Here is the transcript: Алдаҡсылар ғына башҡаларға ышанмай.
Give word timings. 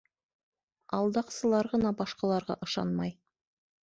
Алдаҡсылар 0.99 1.69
ғына 1.73 1.91
башҡаларға 1.99 2.57
ышанмай. 2.69 3.13